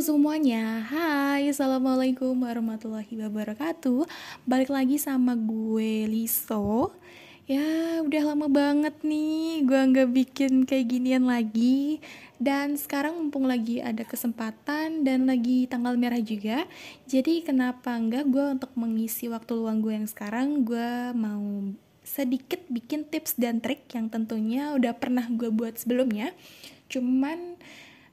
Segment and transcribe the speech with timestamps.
[0.00, 4.08] semuanya, hai Assalamualaikum warahmatullahi wabarakatuh.
[4.48, 6.96] Balik lagi sama gue Liso.
[7.44, 12.00] Ya udah lama banget nih gue nggak bikin kayak ginian lagi.
[12.40, 16.64] Dan sekarang mumpung lagi ada kesempatan dan lagi tanggal merah juga
[17.04, 23.04] Jadi kenapa enggak gue untuk mengisi waktu luang gue yang sekarang Gue mau sedikit bikin
[23.04, 26.32] tips dan trik yang tentunya udah pernah gue buat sebelumnya.
[26.88, 27.60] Cuman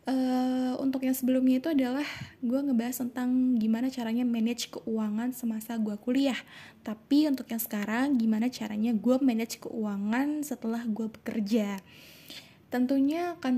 [0.07, 2.07] uh, untuk yang sebelumnya itu adalah
[2.39, 6.39] gue ngebahas tentang gimana caranya manage keuangan semasa gue kuliah.
[6.81, 11.83] Tapi untuk yang sekarang gimana caranya gue manage keuangan setelah gue bekerja.
[12.71, 13.55] Tentunya akan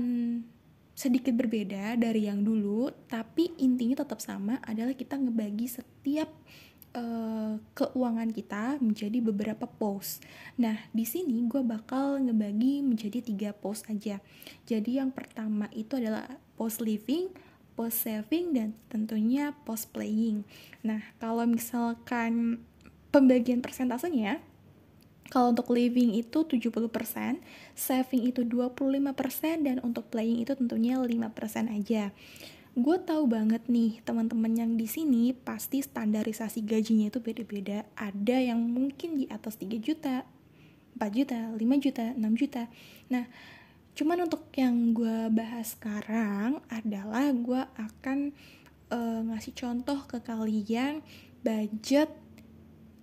[0.94, 6.28] sedikit berbeda dari yang dulu, tapi intinya tetap sama adalah kita ngebagi setiap
[6.94, 10.22] uh, keuangan kita menjadi beberapa post.
[10.58, 14.18] Nah, di sini gue bakal ngebagi menjadi tiga post aja.
[14.66, 16.26] Jadi yang pertama itu adalah
[16.58, 17.30] post living,
[17.78, 20.42] post saving, dan tentunya post playing.
[20.82, 22.62] Nah, kalau misalkan
[23.14, 24.42] pembagian persentasenya,
[25.30, 26.90] kalau untuk living itu 70%,
[27.78, 32.10] saving itu 25%, dan untuk playing itu tentunya 5% aja
[32.80, 37.88] gue tahu banget nih teman-teman yang di sini pasti standarisasi gajinya itu beda-beda.
[37.96, 40.24] Ada yang mungkin di atas 3 juta
[40.96, 42.62] 4 juta 5 juta 6 juta.
[43.08, 43.24] Nah
[43.96, 48.36] cuman untuk yang gue bahas sekarang adalah gue akan
[48.92, 51.00] uh, ngasih contoh ke kalian
[51.40, 52.12] budget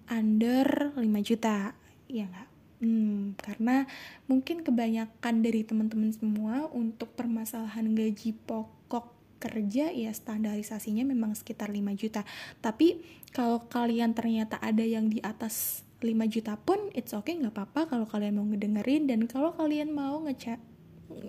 [0.06, 1.74] under 5 juta
[2.06, 2.50] ya nggak?
[2.78, 3.90] Hmm, karena
[4.30, 11.94] mungkin kebanyakan dari teman-teman semua untuk permasalahan gaji pokok kerja ya standarisasinya memang sekitar 5
[11.94, 12.22] juta.
[12.60, 17.98] Tapi kalau kalian ternyata ada yang di atas 5 juta pun it's okay nggak apa-apa
[17.98, 19.10] kalau kalian mau ngedengerin.
[19.10, 20.60] Dan kalau kalian mau ngeca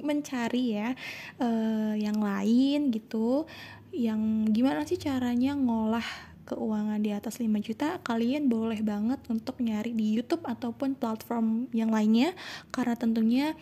[0.02, 0.90] mencari ya
[1.38, 3.46] uh, yang lain gitu
[3.94, 6.04] yang gimana sih caranya ngolah
[6.48, 11.92] keuangan di atas 5 juta, kalian boleh banget untuk nyari di YouTube ataupun platform yang
[11.92, 12.32] lainnya.
[12.72, 13.52] Karena tentunya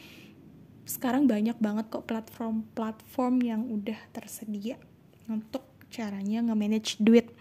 [0.87, 4.79] sekarang banyak banget kok platform-platform yang udah tersedia
[5.27, 7.35] untuk caranya nge-manage duit.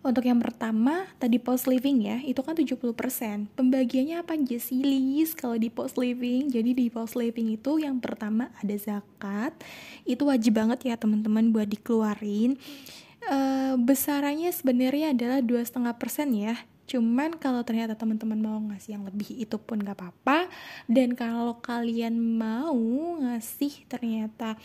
[0.00, 3.52] Untuk yang pertama, tadi post living ya, itu kan 70%.
[3.52, 5.36] Pembagiannya apa aja sih, Liz?
[5.36, 9.52] Kalau di post living, jadi di post living itu yang pertama ada zakat.
[10.08, 12.56] Itu wajib banget ya teman-teman buat dikeluarin.
[13.28, 16.56] Uh, besarannya sebenarnya adalah dua setengah persen ya
[16.90, 20.50] Cuman kalau ternyata teman-teman mau ngasih yang lebih itu pun gak apa-apa.
[20.90, 22.74] Dan kalau kalian mau
[23.22, 24.58] ngasih ternyata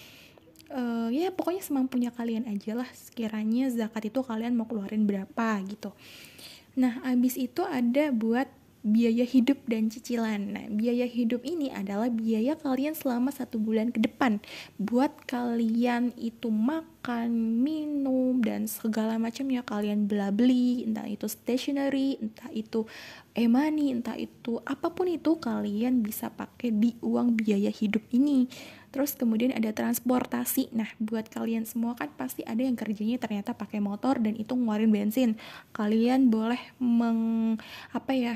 [0.73, 5.93] uh, ya pokoknya semampunya kalian aja lah sekiranya zakat itu kalian mau keluarin berapa gitu.
[6.75, 8.49] Nah, abis itu ada buat
[8.85, 10.41] biaya hidup dan cicilan.
[10.53, 14.37] Nah, biaya hidup ini adalah biaya kalian selama satu bulan ke depan.
[14.77, 22.17] Buat kalian itu makan, minum, dan segala macam ya kalian bela beli, entah itu stationery,
[22.17, 22.89] entah itu
[23.37, 28.49] e-money, entah itu apa pun itu kalian bisa pakai di uang biaya hidup ini.
[28.89, 30.71] Terus kemudian ada transportasi.
[30.71, 34.87] Nah, buat kalian semua kan pasti ada yang kerjanya ternyata pakai motor dan itu ngeluarin
[34.87, 35.35] bensin.
[35.75, 37.59] Kalian boleh meng
[37.91, 38.35] apa ya?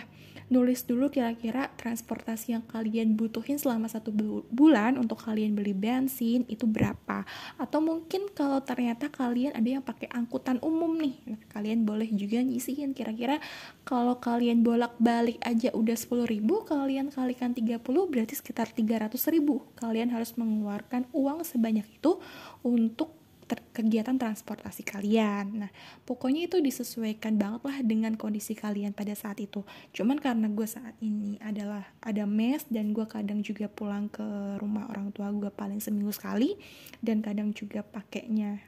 [0.50, 4.10] nulis dulu kira-kira transportasi yang kalian butuhin selama satu
[4.50, 7.24] bulan untuk kalian beli bensin itu berapa
[7.62, 11.16] atau mungkin kalau ternyata kalian ada yang pakai angkutan umum nih.
[11.28, 12.96] Nah, kalian boleh juga nyisihin.
[12.96, 13.38] Kira-kira
[13.84, 19.68] kalau kalian bolak-balik aja udah 10 ribu kalian kalikan 30 berarti sekitar 300 ribu.
[19.76, 22.18] Kalian harus mengeluarkan uang sebanyak itu
[22.64, 23.19] untuk
[23.50, 25.66] ter kegiatan transportasi kalian.
[25.66, 25.72] Nah,
[26.06, 29.66] pokoknya itu disesuaikan banget lah dengan kondisi kalian pada saat itu.
[29.90, 34.22] Cuman karena gue saat ini adalah ada mes dan gue kadang juga pulang ke
[34.62, 36.62] rumah orang tua gue paling seminggu sekali
[37.02, 38.62] dan kadang juga pakainya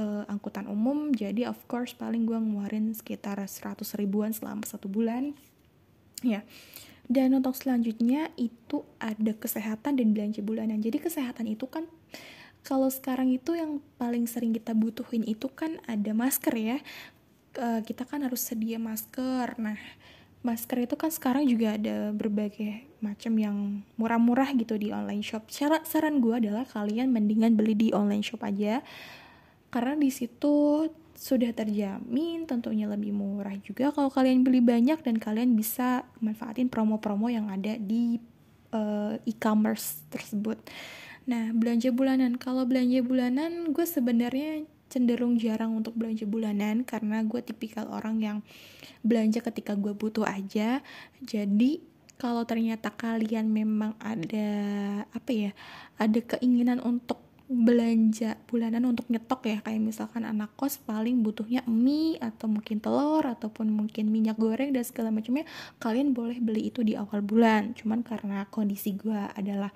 [0.00, 1.12] uh, angkutan umum.
[1.12, 5.36] Jadi of course paling gue ngeluarin sekitar 100 ribuan selama satu bulan.
[6.24, 6.48] Ya.
[7.04, 10.80] Dan untuk selanjutnya itu ada kesehatan dan belanja bulanan.
[10.80, 11.84] Jadi kesehatan itu kan
[12.64, 16.78] kalau sekarang itu yang paling sering kita butuhin itu kan ada masker ya
[17.60, 19.78] uh, kita kan harus sedia masker nah
[20.44, 23.56] masker itu kan sekarang juga ada berbagai macam yang
[23.96, 25.48] murah-murah gitu di online shop.
[25.48, 28.84] Cara saran gue adalah kalian mendingan beli di online shop aja
[29.72, 30.86] karena di situ
[31.16, 37.32] sudah terjamin tentunya lebih murah juga kalau kalian beli banyak dan kalian bisa manfaatin promo-promo
[37.32, 38.20] yang ada di
[38.76, 40.60] uh, e-commerce tersebut.
[41.24, 42.36] Nah, belanja bulanan.
[42.36, 48.38] Kalau belanja bulanan, gue sebenarnya cenderung jarang untuk belanja bulanan karena gue tipikal orang yang
[49.00, 50.84] belanja ketika gue butuh aja.
[51.24, 51.80] Jadi,
[52.20, 54.50] kalau ternyata kalian memang ada
[55.10, 55.50] apa ya,
[55.96, 62.16] ada keinginan untuk belanja bulanan untuk nyetok ya kayak misalkan anak kos paling butuhnya mie
[62.16, 65.44] atau mungkin telur ataupun mungkin minyak goreng dan segala macamnya
[65.76, 69.68] kalian boleh beli itu di awal bulan cuman karena kondisi gue adalah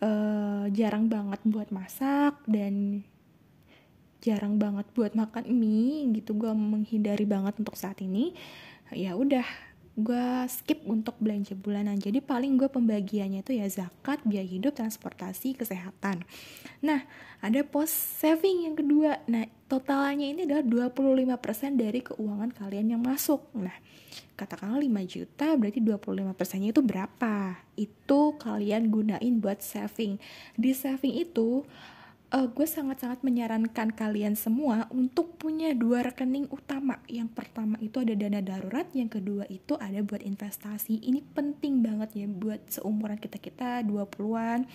[0.00, 3.04] uh, jarang banget buat masak dan
[4.24, 6.34] jarang banget buat makan mie gitu.
[6.34, 8.34] Gue menghindari banget untuk saat ini.
[8.94, 9.46] Ya udah
[9.96, 11.96] gue skip untuk belanja bulanan.
[11.96, 16.20] Jadi paling gue pembagiannya itu ya zakat biaya hidup transportasi kesehatan.
[16.84, 17.08] Nah
[17.40, 19.24] ada pos saving yang kedua.
[19.24, 23.40] Nah totalnya ini adalah 25% dari keuangan kalian yang masuk.
[23.56, 23.74] Nah
[24.36, 27.64] katakanlah 5 juta berarti 25 persennya itu berapa?
[27.72, 30.20] Itu kalian gunain buat saving.
[30.60, 31.64] Di saving itu
[32.32, 36.98] uh, gue sangat-sangat menyarankan kalian semua untuk punya dua rekening utama.
[37.06, 41.06] Yang pertama itu ada dana darurat, yang kedua itu ada buat investasi.
[41.06, 44.66] Ini penting banget ya buat seumuran kita-kita 20-an.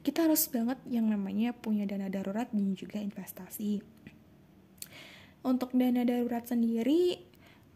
[0.00, 3.84] Kita harus banget yang namanya punya dana darurat dan juga investasi.
[5.40, 7.20] Untuk dana darurat sendiri,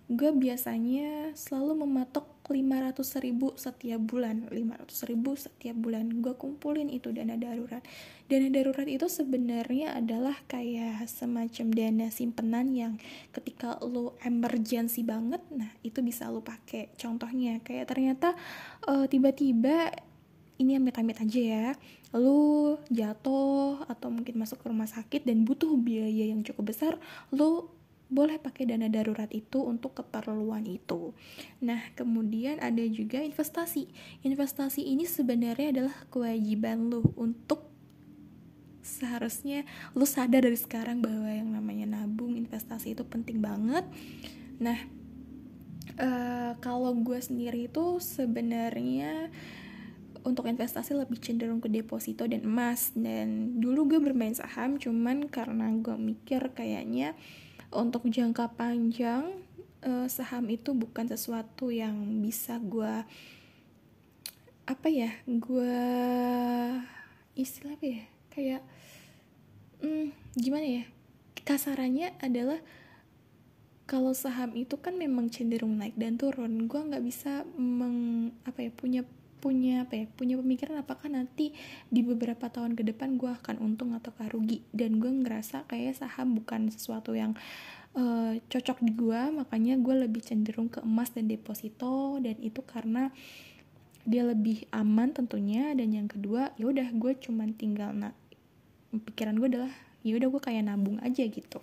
[0.08, 7.08] gue biasanya selalu mematok 500 ribu setiap bulan 500 ribu setiap bulan gue kumpulin itu
[7.08, 7.80] dana darurat.
[8.28, 12.92] Dana darurat itu sebenarnya adalah kayak semacam dana simpenan yang
[13.32, 16.92] ketika lo emergency banget nah itu bisa lo pakai.
[17.00, 18.36] Contohnya kayak ternyata
[18.84, 19.92] uh, tiba-tiba
[20.58, 21.68] ini amit-amit aja ya
[22.14, 26.92] lu jatuh atau mungkin masuk ke rumah sakit dan butuh biaya yang cukup besar
[27.34, 27.66] lu
[28.12, 31.16] boleh pakai dana darurat itu untuk keperluan itu.
[31.64, 33.88] Nah, kemudian ada juga investasi.
[34.22, 37.72] Investasi ini sebenarnya adalah kewajiban lu untuk
[38.84, 39.64] seharusnya
[39.96, 43.88] lu sadar dari sekarang bahwa yang namanya nabung investasi itu penting banget.
[44.60, 44.76] Nah,
[45.96, 49.32] uh, kalau gue sendiri itu sebenarnya
[50.24, 55.68] untuk investasi lebih cenderung ke deposito dan emas dan dulu gue bermain saham cuman karena
[55.76, 57.12] gue mikir kayaknya
[57.74, 59.44] untuk jangka panjang
[59.84, 61.94] uh, saham itu bukan sesuatu yang
[62.24, 63.04] bisa gue
[64.64, 65.76] apa ya gue
[67.36, 68.62] istilah apa ya kayak
[69.84, 70.08] hmm,
[70.40, 70.84] gimana ya
[71.44, 72.56] kasarannya adalah
[73.84, 78.72] kalau saham itu kan memang cenderung naik dan turun gue nggak bisa meng apa ya
[78.72, 79.02] punya
[79.44, 81.52] punya apa ya punya pemikiran apakah nanti
[81.92, 84.64] di beberapa tahun ke depan gue akan untung atau rugi.
[84.72, 87.36] Dan gue ngerasa kayak saham bukan sesuatu yang
[87.92, 93.12] uh, cocok di gue makanya gue lebih cenderung ke emas dan deposito dan itu karena
[94.08, 95.76] dia lebih aman tentunya.
[95.76, 98.16] Dan yang kedua ya udah gue cuman tinggal nak
[98.96, 101.60] pikiran gue adalah ya udah gue kayak nabung aja gitu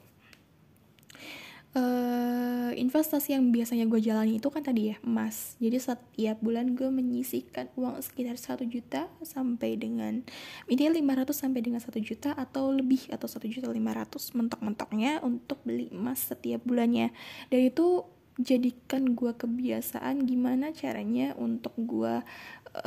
[1.76, 5.56] uh, investasi yang biasanya gue jalani itu kan tadi ya emas.
[5.60, 10.24] Jadi setiap bulan gue menyisihkan uang sekitar satu juta sampai dengan
[10.68, 15.64] minimal 500 sampai dengan satu juta atau lebih atau satu juta lima ratus mentok-mentoknya untuk
[15.64, 17.12] beli emas setiap bulannya.
[17.52, 18.04] Dan itu
[18.40, 22.24] jadikan gue kebiasaan gimana caranya untuk gue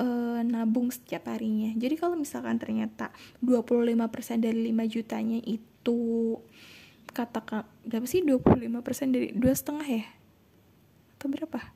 [0.01, 1.71] uh, nabung setiap harinya.
[1.77, 3.13] Jadi kalau misalkan ternyata
[3.45, 6.41] 25% dari 5 jutanya itu
[7.15, 10.05] katakan berapa sih 25% dari dua setengah ya?
[11.15, 11.73] Atau berapa?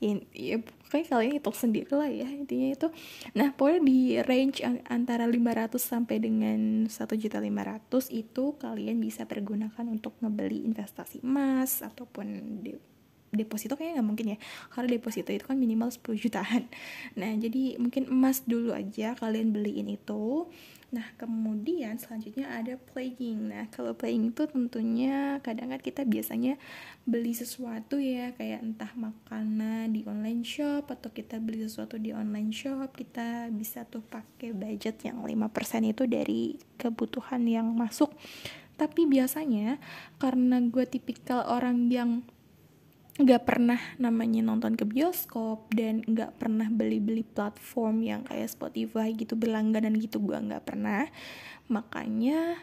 [0.00, 2.88] Ya, ya pokoknya kalian hitung sendiri lah ya intinya itu.
[3.36, 7.36] Nah pokoknya di range antara 500 sampai dengan 1.500
[8.08, 12.26] itu kalian bisa pergunakan untuk ngebeli investasi emas ataupun
[12.64, 12.72] di
[13.30, 14.38] deposito kayaknya nggak mungkin ya.
[14.72, 16.64] Karena deposito itu kan minimal 10 jutaan.
[17.20, 20.48] Nah jadi mungkin emas dulu aja kalian beliin itu
[20.90, 23.54] Nah, kemudian selanjutnya ada playing.
[23.54, 26.58] Nah, kalau playing itu tentunya kadang kan kita biasanya
[27.06, 32.50] beli sesuatu ya, kayak entah makanan di online shop atau kita beli sesuatu di online
[32.50, 38.10] shop, kita bisa tuh pakai budget yang 5% itu dari kebutuhan yang masuk.
[38.74, 39.78] Tapi biasanya
[40.18, 42.26] karena gue tipikal orang yang
[43.20, 49.36] nggak pernah namanya nonton ke bioskop dan nggak pernah beli-beli platform yang kayak Spotify gitu
[49.36, 51.04] berlangganan gitu gue nggak pernah.
[51.68, 52.56] Makanya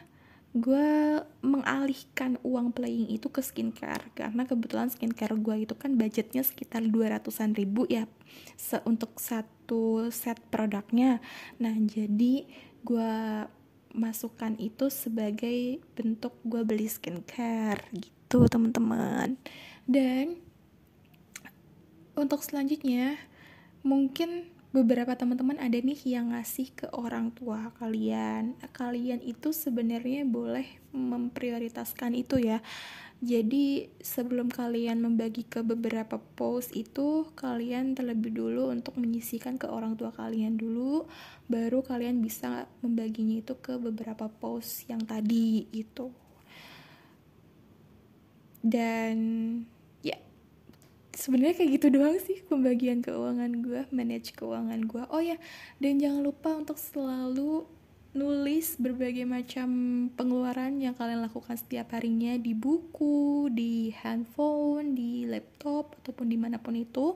[0.57, 6.81] gue mengalihkan uang playing itu ke skincare karena kebetulan skincare gue itu kan budgetnya sekitar
[6.81, 8.09] 200an ribu ya
[8.57, 11.21] se untuk satu set produknya.
[11.61, 12.49] Nah jadi
[12.81, 13.13] gue
[13.93, 19.37] masukkan itu sebagai bentuk gue beli skincare gitu teman-teman.
[19.85, 20.46] Dan
[22.17, 23.15] untuk selanjutnya
[23.85, 28.57] mungkin beberapa teman-teman ada nih yang ngasih ke orang tua kalian.
[28.75, 32.59] Kalian itu sebenarnya boleh memprioritaskan itu ya.
[33.17, 39.97] Jadi sebelum kalian membagi ke beberapa post itu kalian terlebih dulu untuk menyisikan ke orang
[39.97, 41.09] tua kalian dulu.
[41.49, 46.13] Baru kalian bisa membaginya itu ke beberapa post yang tadi itu
[48.67, 49.15] dan
[51.17, 55.41] sebenarnya kayak gitu doang sih pembagian keuangan gue manage keuangan gue oh ya
[55.81, 57.65] dan jangan lupa untuk selalu
[58.17, 59.69] nulis berbagai macam
[60.17, 66.57] pengeluaran yang kalian lakukan setiap harinya di buku, di handphone, di laptop, ataupun di mana
[66.57, 67.13] pun itu.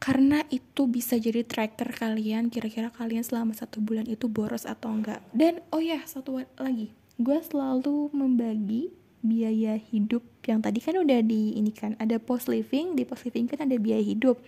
[0.00, 5.20] Karena itu bisa jadi tracker kalian, kira-kira kalian selama satu bulan itu boros atau enggak.
[5.36, 8.88] Dan oh ya, satu lagi, gue selalu membagi
[9.24, 13.50] biaya hidup yang tadi kan udah di ini kan ada post living di post living
[13.50, 14.38] kan ada biaya hidup.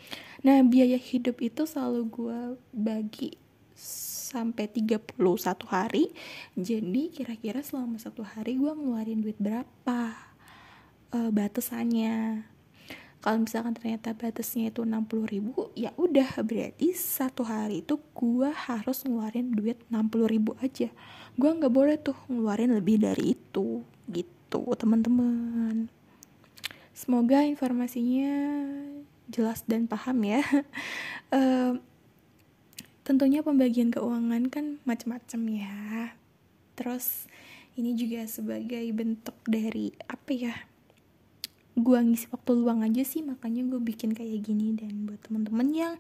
[0.47, 3.31] Nah biaya hidup itu selalu gue bagi
[4.29, 5.17] sampai 31
[5.67, 6.13] hari.
[6.55, 10.01] Jadi kira-kira selama satu hari gue ngeluarin duit berapa
[11.17, 12.45] uh, batasannya?
[13.19, 19.03] Kalau misalkan ternyata batasnya itu 60 ribu ya udah berarti satu hari itu gue harus
[19.03, 20.87] ngeluarin duit 60 ribu aja.
[21.35, 25.93] Gue nggak boleh tuh ngeluarin lebih dari itu gitu teman-teman.
[26.97, 28.33] Semoga informasinya
[29.29, 30.43] jelas dan paham ya.
[31.29, 31.77] Uh,
[33.05, 36.17] tentunya pembagian keuangan kan macam-macam ya.
[36.73, 37.29] Terus
[37.77, 40.57] ini juga sebagai bentuk dari apa ya
[41.79, 44.75] gue ngisi waktu luang aja sih makanya gue bikin kayak gini.
[44.75, 45.95] Dan buat temen-temen yang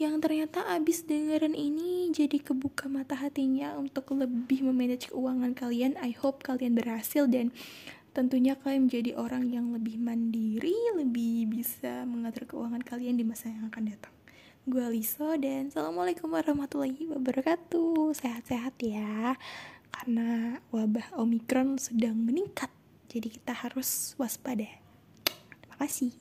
[0.00, 6.16] yang ternyata abis dengerin ini jadi kebuka mata hatinya untuk lebih memanage keuangan kalian I
[6.16, 7.28] hope kalian berhasil.
[7.28, 7.52] Dan
[8.16, 13.68] tentunya kalian menjadi orang yang lebih mandiri lebih bisa mengatur keuangan kalian di masa yang
[13.68, 14.14] akan datang.
[14.64, 18.12] Gue Liso dan Assalamualaikum warahmatullahi wabarakatuh.
[18.16, 19.36] Sehat-sehat ya
[19.90, 22.72] Karena wabah Omikron sedang meningkat.
[23.10, 24.79] Jadi kita harus waspada
[25.80, 26.12] kasih